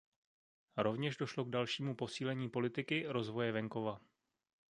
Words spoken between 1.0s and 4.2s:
došlo k dalšímu posílení politiky rozvoje venkova.